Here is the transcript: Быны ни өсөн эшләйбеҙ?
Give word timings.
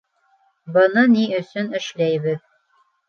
Быны 0.77 1.03
ни 1.11 1.25
өсөн 1.41 1.69
эшләйбеҙ? 1.81 2.41